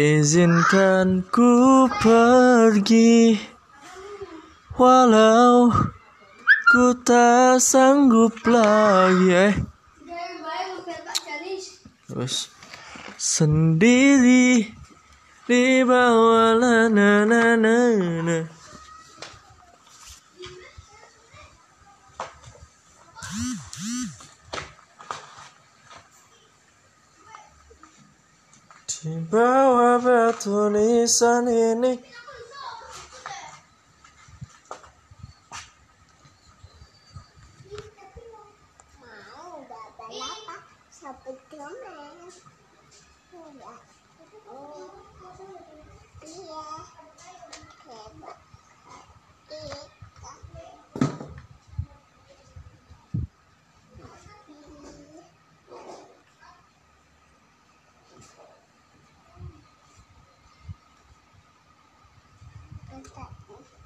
[0.00, 3.36] Izinkan ku pergi
[4.80, 5.68] Walau
[6.72, 9.54] ku tak sanggup lagi eh.
[12.08, 12.48] Terus
[13.20, 14.72] Sendiri
[15.44, 17.76] Di bawah la na na na
[18.24, 18.38] na
[29.00, 31.96] Di bawah batu nisan ini.
[39.00, 40.56] Mau bapak apa
[63.02, 63.79] どうですか?